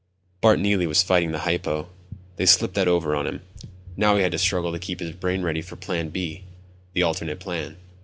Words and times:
_Bart 0.41 0.57
Neely 0.57 0.87
was 0.87 1.03
fighting 1.03 1.29
the 1.31 1.45
hypo. 1.47 1.87
They'd 2.35 2.47
slipped 2.47 2.73
that 2.73 2.87
over 2.87 3.15
on 3.15 3.27
him. 3.27 3.41
Now 3.95 4.15
he 4.17 4.23
had 4.23 4.31
to 4.31 4.39
struggle 4.39 4.71
to 4.71 4.79
keep 4.79 4.99
his 4.99 5.11
brain 5.11 5.43
ready 5.43 5.61
for 5.61 5.75
plan 5.75 6.09
B. 6.09 6.43
The 6.93 7.03
alternate 7.03 7.39
plan. 7.39 7.77